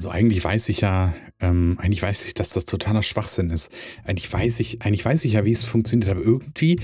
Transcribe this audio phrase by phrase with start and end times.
[0.00, 3.70] Also eigentlich weiß ich ja, ähm, eigentlich weiß ich, dass das totaler Schwachsinn ist.
[4.02, 6.80] Eigentlich weiß ich, eigentlich weiß ich ja, wie es funktioniert, aber irgendwie,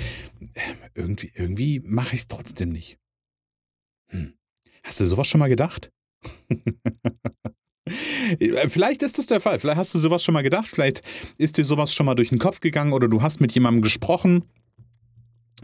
[0.95, 2.99] irgendwie, irgendwie mache ich es trotzdem nicht.
[4.11, 4.35] Hm.
[4.83, 5.91] Hast du sowas schon mal gedacht?
[8.69, 9.61] Vielleicht ist das der Fall.
[9.61, 10.69] Vielleicht hast du sowas schon mal gedacht.
[10.69, 11.01] Vielleicht
[11.39, 14.45] ist dir sowas schon mal durch den Kopf gegangen oder du hast mit jemandem gesprochen,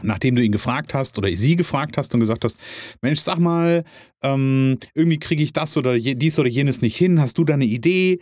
[0.03, 2.59] nachdem du ihn gefragt hast oder sie gefragt hast und gesagt hast:
[3.01, 3.83] Mensch, sag mal,
[4.21, 7.19] ähm, irgendwie kriege ich das oder dies oder jenes nicht hin.
[7.19, 8.19] Hast du da eine Idee?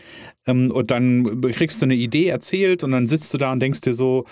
[0.48, 3.82] Ähm, und dann kriegst du eine Idee erzählt und dann sitzt du da und denkst
[3.82, 4.26] dir so: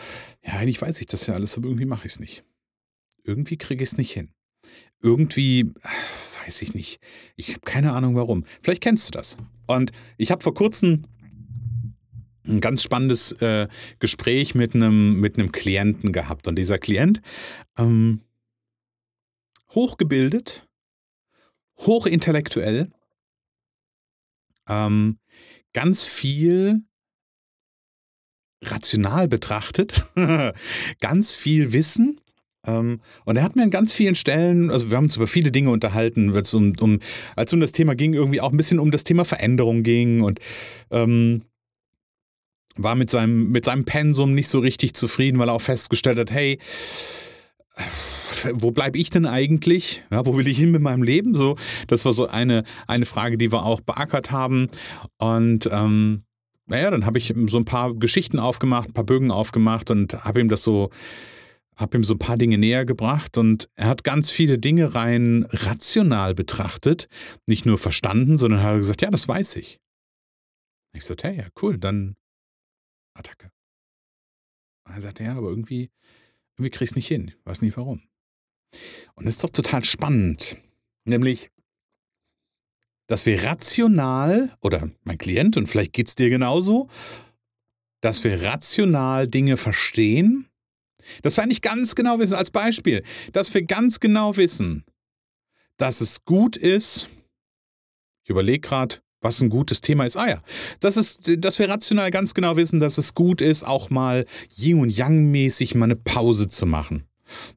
[0.45, 2.43] Ja, eigentlich weiß ich das ja alles, aber irgendwie mache ich es nicht.
[3.23, 4.29] Irgendwie kriege ich es nicht hin
[5.01, 5.71] irgendwie,
[6.45, 6.99] weiß ich nicht,
[7.35, 8.43] ich habe keine Ahnung warum.
[8.61, 9.37] Vielleicht kennst du das.
[9.67, 11.05] Und ich habe vor kurzem
[12.49, 13.67] ein ganz spannendes äh,
[13.99, 16.47] Gespräch mit einem mit einem Klienten gehabt.
[16.47, 17.21] Und dieser Klient,
[17.77, 18.21] ähm,
[19.71, 20.67] hochgebildet,
[21.77, 22.91] hochintellektuell,
[24.67, 25.19] ähm,
[25.73, 26.83] ganz viel
[28.63, 30.03] rational betrachtet,
[30.99, 32.19] ganz viel Wissen
[32.67, 35.51] ähm, und er hat mir an ganz vielen Stellen, also wir haben uns über viele
[35.51, 36.99] Dinge unterhalten, um, um,
[37.35, 40.39] als um das Thema ging, irgendwie auch ein bisschen um das Thema Veränderung ging und
[40.91, 41.43] ähm,
[42.83, 46.31] war mit seinem, mit seinem Pensum nicht so richtig zufrieden, weil er auch festgestellt hat,
[46.31, 46.59] hey,
[48.53, 50.03] wo bleibe ich denn eigentlich?
[50.11, 51.35] Ja, wo will ich hin mit meinem Leben?
[51.35, 51.55] So,
[51.87, 54.67] das war so eine, eine Frage, die wir auch beackert haben.
[55.17, 56.23] Und ähm,
[56.67, 60.39] naja, dann habe ich so ein paar Geschichten aufgemacht, ein paar Bögen aufgemacht und habe
[60.39, 60.89] ihm das so
[61.75, 65.45] habe ihm so ein paar Dinge näher gebracht und er hat ganz viele Dinge rein
[65.49, 67.07] rational betrachtet,
[67.47, 69.79] nicht nur verstanden, sondern hat gesagt, ja, das weiß ich.
[70.93, 72.15] Ich sagte, hey, ja, cool, dann
[73.19, 73.51] Attacke.
[74.85, 75.91] Und er sagte, ja, aber irgendwie,
[76.57, 77.33] irgendwie krieg ich es nicht hin.
[77.37, 78.01] Ich weiß nicht warum.
[79.15, 80.57] Und das ist doch total spannend.
[81.05, 81.51] Nämlich,
[83.07, 86.89] dass wir rational, oder mein Klient, und vielleicht geht es dir genauso,
[88.01, 90.49] dass wir rational Dinge verstehen
[91.21, 93.03] dass wir nicht ganz genau wissen, als Beispiel,
[93.33, 94.85] dass wir ganz genau wissen,
[95.77, 97.07] dass es gut ist,
[98.23, 100.17] ich überlege gerade, was ein gutes Thema ist.
[100.17, 100.41] Ah ja,
[100.79, 104.25] das ist, dass wir rational ganz genau wissen, dass es gut ist, auch mal
[104.57, 107.05] Yin und Yang mäßig mal eine Pause zu machen.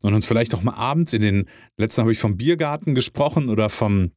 [0.03, 3.71] Und uns vielleicht auch mal abends in den, letzten habe ich vom Biergarten gesprochen oder
[3.71, 4.13] vom,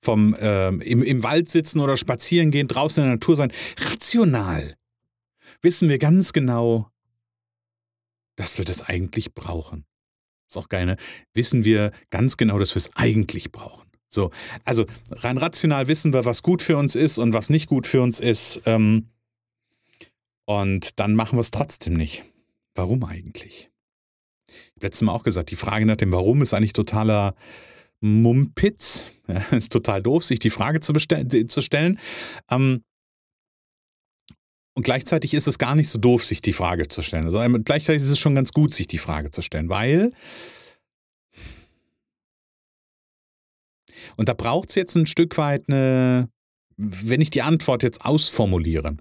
[0.00, 3.52] vom äh, im, im Wald sitzen oder spazieren gehen, draußen in der Natur sein.
[3.78, 4.76] Rational
[5.60, 6.88] wissen wir ganz genau,
[8.36, 9.84] dass wir das eigentlich brauchen.
[10.48, 10.96] Ist auch geil, ne?
[11.34, 13.91] Wissen wir ganz genau, dass wir es eigentlich brauchen.
[14.12, 14.30] So,
[14.64, 18.02] also rein rational wissen wir, was gut für uns ist und was nicht gut für
[18.02, 18.60] uns ist.
[18.66, 19.08] Ähm,
[20.44, 22.22] und dann machen wir es trotzdem nicht.
[22.74, 23.70] Warum eigentlich?
[24.48, 27.34] Ich habe letztes Mal auch gesagt, die Frage nach dem Warum ist eigentlich totaler
[28.00, 29.10] Mumpitz.
[29.28, 31.98] Ja, ist total doof, sich die Frage zu, zu stellen.
[32.50, 32.82] Ähm,
[34.74, 37.26] und gleichzeitig ist es gar nicht so doof, sich die Frage zu stellen.
[37.26, 40.12] Also gleichzeitig ist es schon ganz gut, sich die Frage zu stellen, weil.
[44.22, 46.28] Und da braucht es jetzt ein Stück weit eine,
[46.76, 48.96] wenn ich die Antwort jetzt ausformuliere,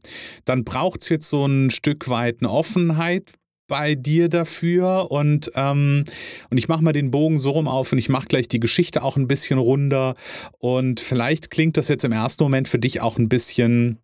[0.46, 3.34] dann braucht es jetzt so ein Stück weit eine Offenheit
[3.68, 6.06] bei dir dafür und, ähm,
[6.50, 9.04] und ich mache mal den Bogen so rum auf und ich mache gleich die Geschichte
[9.04, 10.16] auch ein bisschen runder
[10.58, 14.00] und vielleicht klingt das jetzt im ersten Moment für dich auch ein bisschen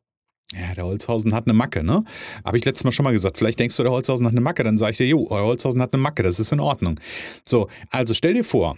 [0.54, 2.04] ja, der Holzhausen hat eine Macke, ne?
[2.46, 3.40] Habe ich letztes Mal schon mal gesagt.
[3.40, 4.64] Vielleicht denkst du, der Holzhausen hat eine Macke.
[4.64, 6.24] Dann sage ich dir, jo, der Holzhausen hat eine Macke.
[6.24, 7.00] Das ist in Ordnung.
[7.44, 8.78] So, also stell dir vor,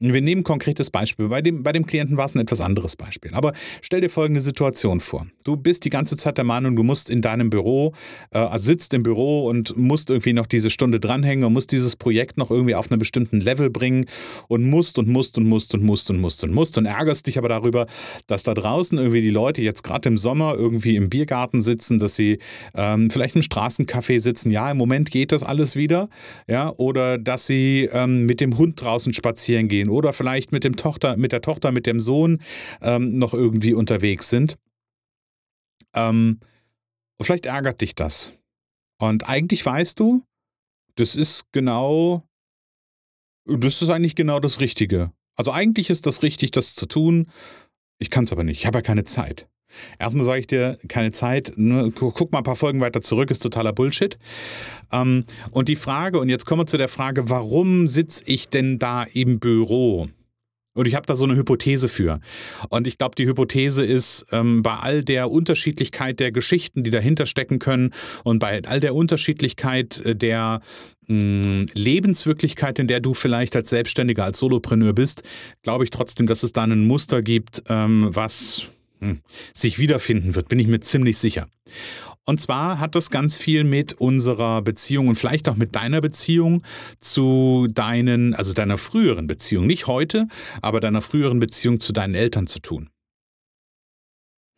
[0.00, 1.28] wir nehmen ein konkretes Beispiel.
[1.28, 3.34] Bei dem, bei dem Klienten war es ein etwas anderes Beispiel.
[3.34, 3.52] Aber
[3.82, 5.26] stell dir folgende Situation vor.
[5.44, 7.92] Du bist die ganze Zeit der Meinung, du musst in deinem Büro,
[8.32, 11.96] äh, also sitzt im Büro und musst irgendwie noch diese Stunde dranhängen und musst dieses
[11.96, 14.06] Projekt noch irgendwie auf einen bestimmten Level bringen
[14.48, 17.36] und musst und musst und musst und musst und musst und musst und ärgerst dich
[17.36, 17.86] aber darüber,
[18.26, 22.16] dass da draußen irgendwie die Leute jetzt gerade im Sommer irgendwie im Biergarten sitzen, dass
[22.16, 22.38] sie
[22.74, 24.50] ähm, vielleicht im Straßencafé sitzen.
[24.50, 26.08] Ja, im Moment geht das alles wieder.
[26.46, 30.76] Ja, oder dass sie ähm, mit dem Hund draußen spazieren gehen oder vielleicht mit, dem
[30.76, 32.40] Tochter, mit der Tochter, mit dem Sohn
[32.80, 34.56] ähm, noch irgendwie unterwegs sind.
[35.94, 36.40] Ähm,
[37.20, 38.32] vielleicht ärgert dich das.
[38.98, 40.22] Und eigentlich weißt du,
[40.96, 42.22] das ist genau,
[43.46, 45.12] das ist eigentlich genau das Richtige.
[45.36, 47.26] Also eigentlich ist das richtig, das zu tun.
[47.98, 48.58] Ich kann es aber nicht.
[48.58, 49.48] Ich habe ja keine Zeit.
[49.98, 51.52] Erstmal sage ich dir, keine Zeit.
[51.56, 54.18] Ne, guck mal ein paar Folgen weiter zurück, ist totaler Bullshit.
[54.92, 58.78] Ähm, und die Frage, und jetzt kommen wir zu der Frage, warum sitze ich denn
[58.78, 60.08] da im Büro?
[60.72, 62.20] Und ich habe da so eine Hypothese für.
[62.68, 67.26] Und ich glaube, die Hypothese ist, ähm, bei all der Unterschiedlichkeit der Geschichten, die dahinter
[67.26, 67.92] stecken können
[68.22, 70.60] und bei all der Unterschiedlichkeit äh, der
[71.08, 75.24] mh, hm, Lebenswirklichkeit, in der du vielleicht als Selbstständiger, als Solopreneur bist,
[75.62, 78.68] glaube ich trotzdem, dass es da ein Muster gibt, ähm, was
[79.54, 81.48] sich wiederfinden wird, bin ich mir ziemlich sicher.
[82.26, 86.62] Und zwar hat das ganz viel mit unserer Beziehung und vielleicht auch mit deiner Beziehung
[87.00, 90.28] zu deinen, also deiner früheren Beziehung, nicht heute,
[90.62, 92.90] aber deiner früheren Beziehung zu deinen Eltern zu tun.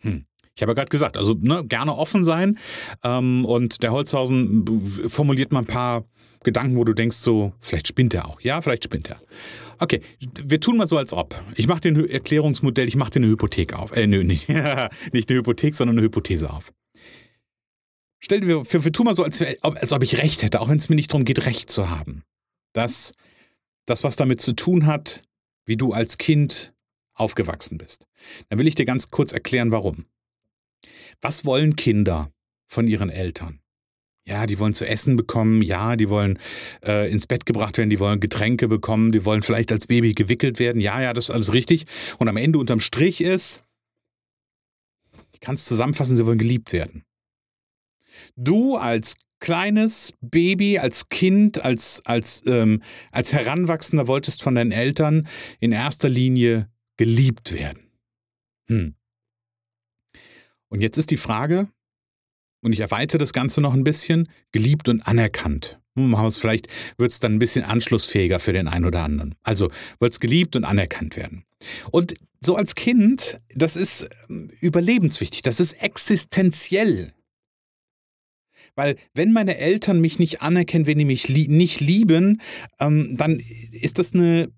[0.00, 0.26] Hm.
[0.54, 2.58] Ich habe ja gerade gesagt, also ne, gerne offen sein.
[3.02, 6.04] Ähm, und der Holzhausen formuliert mal ein paar
[6.44, 8.40] Gedanken, wo du denkst, so, vielleicht spinnt er auch.
[8.40, 9.20] Ja, vielleicht spinnt er.
[9.78, 10.00] Okay,
[10.44, 11.40] wir tun mal so, als ob.
[11.56, 13.96] Ich mache dir ein Erklärungsmodell, ich mache dir eine Hypothek auf.
[13.96, 14.48] Äh, nö, nicht,
[15.12, 16.72] nicht eine Hypothek, sondern eine Hypothese auf.
[18.20, 20.78] Stell dir, wir, wir tun mal so, als, als ob ich recht hätte, auch wenn
[20.78, 22.22] es mir nicht darum geht, recht zu haben.
[22.72, 23.12] Dass
[23.86, 25.22] das, was damit zu tun hat,
[25.66, 26.72] wie du als Kind
[27.14, 28.06] aufgewachsen bist.
[28.48, 30.06] Dann will ich dir ganz kurz erklären, warum.
[31.20, 32.32] Was wollen Kinder
[32.68, 33.61] von ihren Eltern?
[34.24, 36.38] Ja, die wollen zu essen bekommen, ja, die wollen
[36.84, 40.60] äh, ins Bett gebracht werden, die wollen Getränke bekommen, die wollen vielleicht als Baby gewickelt
[40.60, 41.86] werden, ja, ja, das ist alles richtig.
[42.18, 43.64] Und am Ende unterm Strich ist,
[45.32, 47.02] ich kann es zusammenfassen, sie wollen geliebt werden.
[48.36, 52.80] Du als kleines Baby, als Kind, als, als, ähm,
[53.10, 55.26] als Heranwachsender wolltest von deinen Eltern
[55.58, 57.90] in erster Linie geliebt werden.
[58.68, 58.94] Hm.
[60.68, 61.68] Und jetzt ist die Frage,
[62.62, 65.78] und ich erweitere das Ganze noch ein bisschen, geliebt und anerkannt.
[65.94, 69.34] Es vielleicht, wird es dann ein bisschen anschlussfähiger für den einen oder anderen.
[69.42, 71.44] Also wird es geliebt und anerkannt werden.
[71.90, 77.12] Und so als Kind, das ist ähm, überlebenswichtig, das ist existenziell.
[78.74, 82.40] Weil wenn meine Eltern mich nicht anerkennen, wenn die mich li nicht lieben,
[82.80, 83.38] ähm, dann
[83.70, 84.48] ist das eine,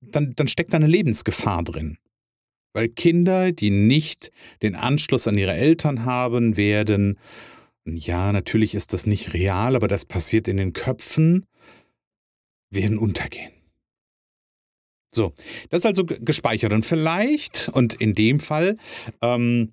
[0.00, 1.96] dann, dann steckt da eine Lebensgefahr drin.
[2.72, 4.30] Weil Kinder, die nicht
[4.62, 7.18] den Anschluss an ihre Eltern haben, werden,
[7.84, 11.46] ja, natürlich ist das nicht real, aber das passiert in den Köpfen,
[12.70, 13.52] werden untergehen.
[15.12, 15.32] So,
[15.70, 16.72] das ist also gespeichert.
[16.72, 18.76] Und vielleicht, und in dem Fall,
[19.22, 19.72] ähm,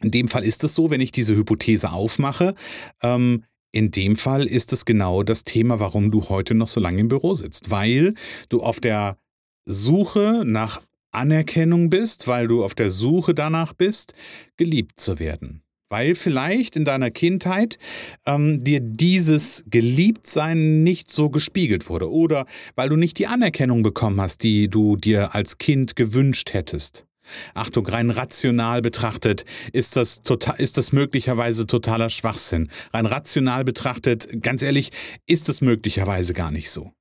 [0.00, 2.54] in dem Fall ist es so, wenn ich diese Hypothese aufmache,
[3.02, 7.00] ähm, in dem Fall ist es genau das Thema, warum du heute noch so lange
[7.00, 8.14] im Büro sitzt, weil
[8.48, 9.18] du auf der
[9.64, 14.14] Suche nach Anerkennung bist, weil du auf der Suche danach bist,
[14.56, 15.62] geliebt zu werden.
[15.90, 17.78] Weil vielleicht in deiner Kindheit
[18.26, 22.44] ähm, dir dieses Geliebtsein nicht so gespiegelt wurde oder
[22.76, 27.06] weil du nicht die Anerkennung bekommen hast, die du dir als Kind gewünscht hättest.
[27.54, 32.70] Achtung, rein rational betrachtet ist das, total, ist das möglicherweise totaler Schwachsinn.
[32.92, 34.90] Rein rational betrachtet, ganz ehrlich,
[35.26, 36.92] ist es möglicherweise gar nicht so.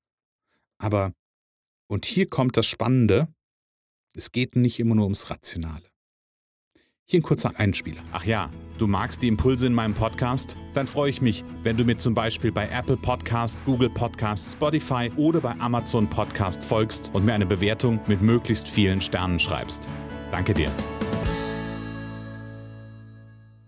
[0.80, 1.14] Aber,
[1.88, 3.28] und hier kommt das Spannende,
[4.18, 5.84] es geht nicht immer nur ums Rationale.
[7.06, 8.02] Hier ein kurzer Einspieler.
[8.12, 8.50] Ach ja,
[8.80, 10.58] du magst die Impulse in meinem Podcast?
[10.74, 15.12] Dann freue ich mich, wenn du mir zum Beispiel bei Apple Podcast, Google Podcast, Spotify
[15.16, 19.88] oder bei Amazon Podcast folgst und mir eine Bewertung mit möglichst vielen Sternen schreibst.
[20.32, 20.72] Danke dir.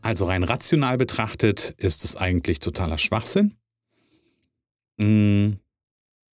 [0.02, 3.56] Also rein rational betrachtet ist es eigentlich totaler Schwachsinn.
[4.98, 5.60] Mm.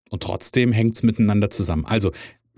[0.10, 1.86] Und trotzdem hängt es miteinander zusammen.
[1.86, 2.12] Also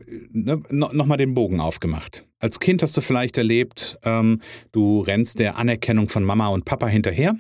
[0.05, 2.23] ne, nochmal den Bogen aufgemacht.
[2.39, 6.87] Als Kind hast du vielleicht erlebt, ähm, du rennst der Anerkennung von Mama und Papa
[6.87, 7.37] hinterher.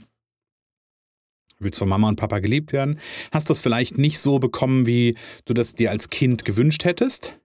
[1.59, 2.99] Willst von Mama und Papa geliebt werden?
[3.31, 7.39] Hast das vielleicht nicht so bekommen, wie du das dir als Kind gewünscht hättest?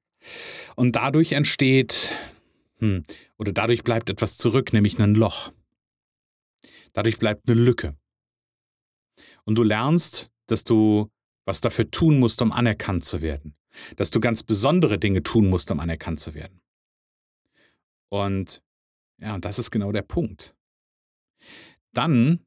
[0.77, 2.15] Und dadurch entsteht,
[2.79, 3.03] hm,
[3.39, 5.53] oder dadurch bleibt etwas zurück, nämlich ein Loch.
[6.93, 7.97] Dadurch bleibt eine Lücke.
[9.45, 11.09] Und du lernst, dass du
[11.45, 13.55] was dafür tun musst, um anerkannt zu werden
[13.97, 16.61] dass du ganz besondere Dinge tun musst, um anerkannt zu werden.
[18.09, 18.63] Und
[19.19, 20.55] ja, das ist genau der Punkt.
[21.93, 22.41] Dann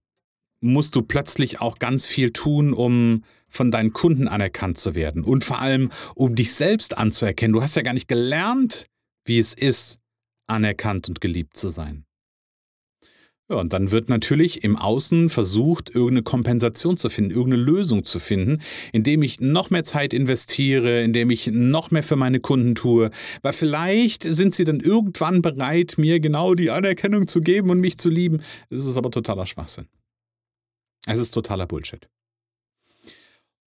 [0.62, 5.44] musst du plötzlich auch ganz viel tun, um von deinen Kunden anerkannt zu werden und
[5.44, 7.53] vor allem, um dich selbst anzuerkennen.
[7.53, 8.88] Du hast ja gar nicht gelernt,
[9.24, 10.00] wie es ist,
[10.48, 12.04] anerkannt und geliebt zu sein.
[13.48, 18.20] Ja, und dann wird natürlich im Außen versucht, irgendeine Kompensation zu finden, irgendeine Lösung zu
[18.20, 18.60] finden,
[18.92, 23.12] indem ich noch mehr Zeit investiere, indem ich noch mehr für meine Kunden tue.
[23.44, 28.00] Weil vielleicht sind sie dann irgendwann bereit, mir genau die Anerkennung zu geben und mich
[28.00, 28.42] zu lieben.
[28.72, 29.88] Das ist aber totaler Schwachsinn.
[31.06, 32.10] Es ist totaler Bullshit.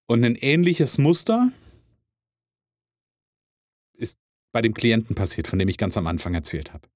[0.08, 1.52] Und ein ähnliches Muster
[3.94, 4.18] ist
[4.52, 6.88] bei dem Klienten passiert, von dem ich ganz am Anfang erzählt habe.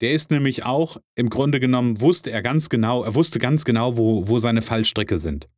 [0.00, 3.96] Der ist nämlich auch im Grunde genommen, wusste er ganz genau, er wusste ganz genau,
[3.96, 5.48] wo, wo seine Fallstricke sind.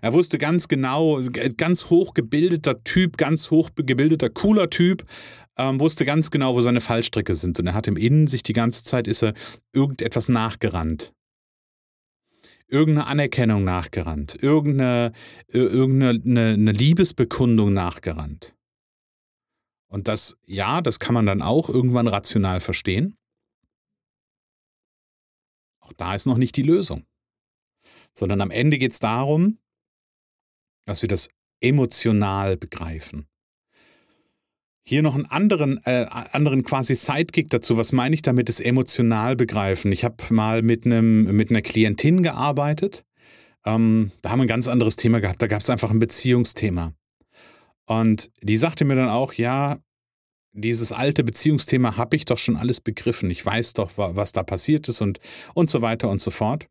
[0.00, 1.20] Er wusste ganz genau,
[1.56, 5.02] ganz hochgebildeter Typ, ganz hochgebildeter, cooler Typ,
[5.56, 7.58] ähm, wusste ganz genau, wo seine Fallstricke sind.
[7.58, 9.34] Und er hat im Innen sich die ganze Zeit, ist er
[9.72, 11.12] irgendetwas nachgerannt.
[12.68, 14.36] Irgendeine Anerkennung nachgerannt.
[14.40, 15.12] Irgendeine,
[15.48, 18.54] irgendeine eine, eine Liebesbekundung nachgerannt.
[19.94, 23.16] Und das, ja, das kann man dann auch irgendwann rational verstehen.
[25.78, 27.06] Auch da ist noch nicht die Lösung.
[28.12, 29.58] Sondern am Ende geht es darum,
[30.84, 31.28] dass wir das
[31.60, 33.28] emotional begreifen.
[34.84, 37.76] Hier noch einen anderen, äh, anderen quasi Sidekick dazu.
[37.76, 39.92] Was meine ich damit, ist emotional begreifen.
[39.92, 43.04] Ich habe mal mit, einem, mit einer Klientin gearbeitet.
[43.64, 45.40] Ähm, da haben wir ein ganz anderes Thema gehabt.
[45.40, 46.94] Da gab es einfach ein Beziehungsthema.
[47.86, 49.78] Und die sagte mir dann auch, ja,
[50.54, 53.28] dieses alte Beziehungsthema habe ich doch schon alles begriffen.
[53.30, 55.18] Ich weiß doch, was da passiert ist und,
[55.52, 56.68] und so weiter und so fort.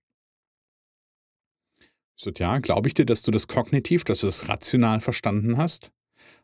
[2.16, 5.58] Ich so, ja, glaube ich dir, dass du das kognitiv, dass du das rational verstanden
[5.58, 5.92] hast?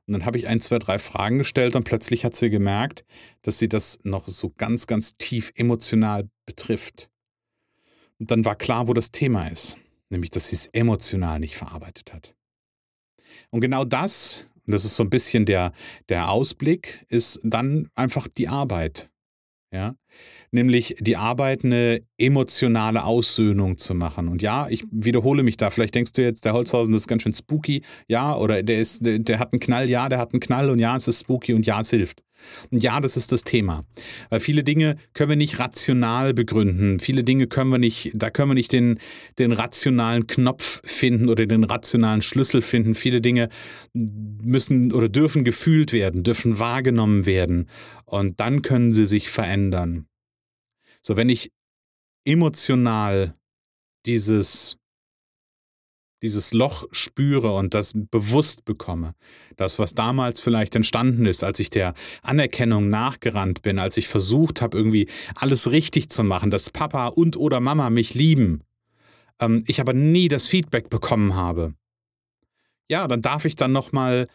[0.06, 3.06] Und dann habe ich ein, zwei, drei Fragen gestellt und plötzlich hat sie gemerkt,
[3.44, 7.10] dass sie das noch so ganz, ganz tief emotional betrifft.
[8.18, 9.78] Und dann war klar, wo das Thema ist,
[10.10, 12.36] nämlich, dass sie es emotional nicht verarbeitet hat.
[13.52, 15.74] Und genau das und das ist so ein bisschen der,
[16.10, 19.10] der Ausblick, ist dann einfach die Arbeit.
[19.74, 19.96] Ja,
[20.52, 24.28] nämlich die Arbeit, eine emotionale Aussöhnung zu machen.
[24.28, 25.70] Und ja, ich wiederhole mich da.
[25.70, 27.82] Vielleicht denkst du jetzt, der Holzhausen das ist ganz schön spooky.
[28.08, 29.90] Ja, oder der, ist, der, der hat einen Knall.
[29.90, 30.70] Ja, der hat einen Knall.
[30.70, 31.54] Und ja, es ist spooky.
[31.54, 32.22] Und ja, es hilft.
[32.72, 33.86] Und ja, das ist das Thema.
[34.30, 37.00] Weil viele Dinge können wir nicht rational begründen.
[37.00, 39.00] Viele Dinge können wir nicht, da können wir nicht den,
[39.38, 42.96] den rationalen Knopf finden oder den rationalen Schlüssel finden.
[42.96, 43.50] Viele Dinge
[43.94, 47.68] müssen oder dürfen gefühlt werden, dürfen wahrgenommen werden.
[48.06, 49.99] Und dann können sie sich verändern.
[51.02, 51.52] So, wenn ich
[52.26, 53.36] emotional
[54.06, 54.80] dieses
[56.22, 59.14] dieses Loch spüre und das bewusst bekomme.
[59.56, 64.62] Das, was damals vielleicht entstanden ist, als ich der Anerkennung nachgerannt bin, als ich versucht
[64.62, 68.64] habe, irgendwie alles richtig zu machen, dass Papa und oder Mama mich lieben,
[69.40, 71.74] ähm, ich aber nie das Feedback bekommen habe.
[72.90, 74.28] Ja, dann darf ich dann nochmal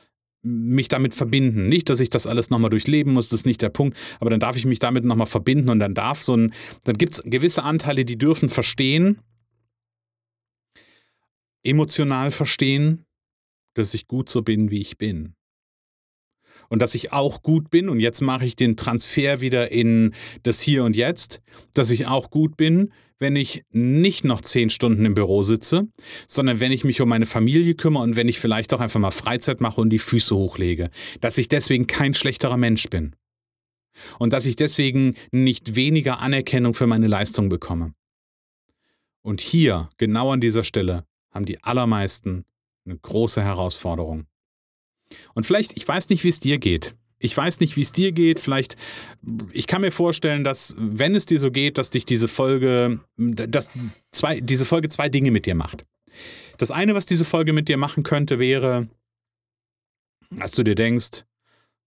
[0.45, 1.69] mich damit verbinden.
[1.69, 4.41] Nicht, dass ich das alles nochmal durchleben muss, das ist nicht der Punkt, aber dann
[4.41, 6.53] darf ich mich damit nochmal verbinden und dann darf so ein,
[6.85, 9.19] dann gibt es gewisse Anteile, die dürfen verstehen,
[11.63, 13.05] emotional verstehen,
[13.75, 15.35] dass ich gut so bin, wie ich bin.
[16.69, 20.61] Und dass ich auch gut bin, und jetzt mache ich den Transfer wieder in das
[20.61, 21.41] Hier und Jetzt,
[21.75, 25.89] dass ich auch gut bin, wenn ich nicht noch zehn Stunden im Büro sitze,
[26.27, 29.13] sondern wenn ich mich um meine Familie kümmere und wenn ich vielleicht auch einfach mal
[29.13, 30.91] Freizeit mache und die Füße hochlege.
[31.21, 33.15] Dass ich deswegen kein schlechterer Mensch bin.
[34.19, 37.95] Und dass ich deswegen nicht weniger Anerkennung für meine Leistung bekomme.
[39.23, 42.45] Und hier, genau an dieser Stelle, haben die allermeisten
[42.85, 44.27] eine große Herausforderung.
[45.35, 46.95] Und vielleicht, ich weiß nicht, wie es dir geht.
[47.19, 48.41] Ich weiß nicht, wie es dir geht.
[48.41, 48.77] Vielleicht,
[49.53, 53.71] ich kann mir vorstellen, dass, wenn es dir so geht, dass dich diese Folge, dass
[54.11, 55.87] zwei, diese Folge zwei Dinge mit dir macht.
[56.59, 58.89] Das eine, was diese Folge mit dir machen könnte, wäre,
[60.31, 61.25] dass du dir denkst,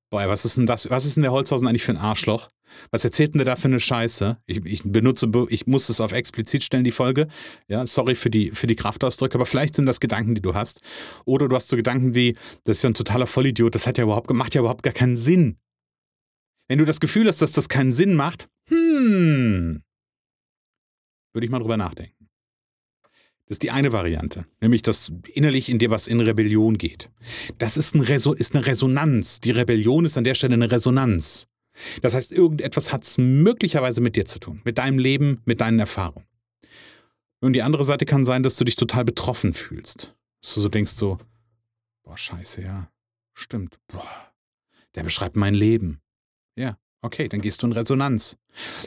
[0.10, 2.50] boah, was ist denn das, was ist denn der Holzhausen eigentlich für ein Arschloch?
[2.91, 4.38] Was erzählt denn der da für eine Scheiße?
[4.45, 7.27] Ich, ich, benutze, ich muss es auf explizit stellen, die Folge.
[7.67, 10.81] Ja, sorry für die, für die Kraftausdrücke, aber vielleicht sind das Gedanken, die du hast.
[11.25, 14.03] Oder du hast so Gedanken wie, das ist ja ein totaler Vollidiot, das hat ja
[14.03, 15.57] überhaupt, macht ja überhaupt gar keinen Sinn.
[16.67, 19.81] Wenn du das Gefühl hast, dass das keinen Sinn macht, hm,
[21.33, 22.17] würde ich mal drüber nachdenken.
[23.47, 27.09] Das ist die eine Variante, nämlich dass innerlich in dir was in Rebellion geht.
[27.59, 29.39] Das ist, ein Reso ist eine Resonanz.
[29.39, 31.47] Die Rebellion ist an der Stelle eine Resonanz.
[32.01, 35.79] Das heißt, irgendetwas hat es möglicherweise mit dir zu tun, mit deinem Leben, mit deinen
[35.79, 36.25] Erfahrungen.
[37.39, 40.15] Und die andere Seite kann sein, dass du dich total betroffen fühlst.
[40.41, 41.17] Dass du so denkst so,
[42.03, 42.89] boah, scheiße, ja,
[43.34, 44.10] stimmt, boah,
[44.96, 46.00] der beschreibt mein Leben.
[46.57, 48.38] Ja, okay, dann gehst du in Resonanz.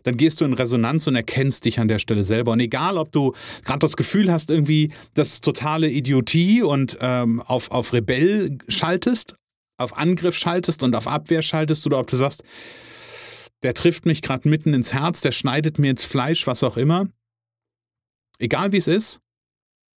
[0.03, 2.53] Dann gehst du in Resonanz und erkennst dich an der Stelle selber.
[2.53, 7.71] Und egal, ob du gerade das Gefühl hast, irgendwie das totale Idiotie und ähm, auf,
[7.71, 9.37] auf Rebell schaltest
[9.81, 12.45] auf Angriff schaltest und auf Abwehr schaltest oder ob du sagst,
[13.63, 17.09] der trifft mich gerade mitten ins Herz, der schneidet mir ins Fleisch, was auch immer.
[18.39, 19.21] Egal wie es ist,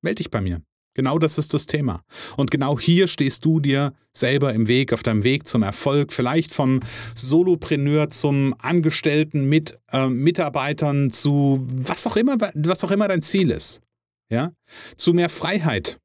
[0.02, 0.62] melde dich bei mir.
[0.96, 2.04] Genau das ist das Thema.
[2.38, 6.54] Und genau hier stehst du dir selber im Weg, auf deinem Weg zum Erfolg, vielleicht
[6.54, 6.82] vom
[7.16, 13.50] Solopreneur zum Angestellten mit äh, Mitarbeitern zu was auch immer, was auch immer dein Ziel
[13.50, 13.82] ist.
[14.30, 14.54] Ja?
[14.96, 15.98] Zu mehr Freiheit,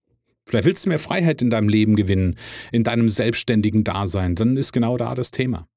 [0.48, 2.36] Vielleicht willst du mehr Freiheit in deinem Leben gewinnen,
[2.72, 4.34] in deinem selbstständigen Dasein.
[4.34, 5.68] Dann ist genau da das Thema.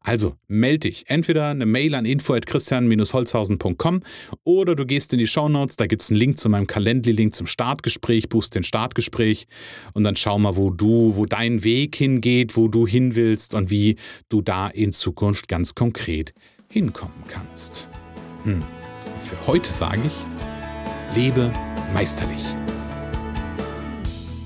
[0.00, 1.04] Also melde dich.
[1.08, 4.00] Entweder eine Mail an info.christian-holzhausen.com
[4.44, 7.48] oder du gehst in die Shownotes, da gibt es einen Link zu meinem Calendly-Link zum
[7.48, 9.48] Startgespräch, buchst den Startgespräch
[9.94, 13.68] und dann schau mal, wo du, wo dein Weg hingeht, wo du hin willst und
[13.68, 13.96] wie
[14.28, 16.32] du da in Zukunft ganz konkret
[16.70, 17.88] hinkommen kannst.
[18.44, 18.62] Hm.
[19.18, 21.52] Für heute sage ich, lebe
[21.92, 22.44] meisterlich.